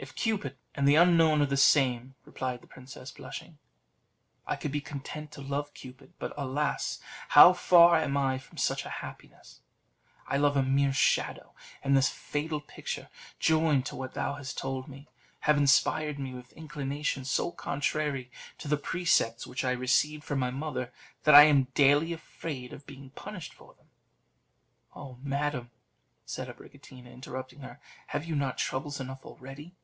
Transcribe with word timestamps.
"If 0.00 0.14
Cupid 0.14 0.56
and 0.76 0.86
the 0.86 0.94
unknown 0.94 1.42
are 1.42 1.46
the 1.46 1.56
same," 1.56 2.14
replied 2.24 2.60
the 2.60 2.68
princess, 2.68 3.10
blushing, 3.10 3.58
"I 4.46 4.54
could 4.54 4.70
be 4.70 4.80
content 4.80 5.32
to 5.32 5.40
love 5.42 5.74
Cupid; 5.74 6.12
but 6.20 6.32
alas! 6.36 7.00
how 7.30 7.52
far 7.52 7.96
am 7.96 8.16
I 8.16 8.38
from 8.38 8.58
such 8.58 8.84
a 8.86 8.90
happiness! 8.90 9.60
I 10.28 10.36
love 10.36 10.56
a 10.56 10.62
mere 10.62 10.92
shadow; 10.92 11.52
and 11.82 11.96
this 11.96 12.08
fatal 12.08 12.60
picture, 12.60 13.08
joined 13.40 13.86
to 13.86 13.96
what 13.96 14.14
thou 14.14 14.34
hast 14.34 14.56
told 14.56 14.86
me, 14.86 15.08
have 15.40 15.56
inspired 15.56 16.20
me 16.20 16.32
with 16.32 16.52
inclinations 16.52 17.28
so 17.28 17.50
contrary 17.50 18.30
to 18.58 18.68
the 18.68 18.76
precepts 18.76 19.48
which 19.48 19.64
I 19.64 19.72
received 19.72 20.22
from 20.22 20.38
my 20.38 20.52
mother, 20.52 20.92
that 21.24 21.34
I 21.34 21.42
am 21.42 21.64
daily 21.74 22.12
afraid 22.12 22.72
of 22.72 22.86
being 22.86 23.10
punished 23.16 23.52
for 23.52 23.74
them." 23.74 23.88
"Oh! 24.94 25.18
madam," 25.24 25.72
said 26.24 26.46
Abricotina, 26.46 27.12
interrupting 27.12 27.62
her, 27.62 27.80
"have 28.06 28.24
you 28.24 28.36
not 28.36 28.58
troubles 28.58 29.00
enough 29.00 29.26
already? 29.26 29.74